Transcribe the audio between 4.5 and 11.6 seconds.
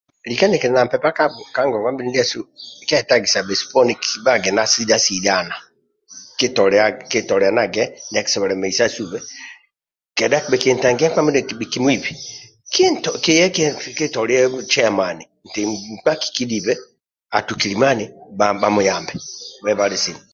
na sidha-sidhana kitolianage ndia akisobhola bheisasube kedha bhikintangia nkpa mindia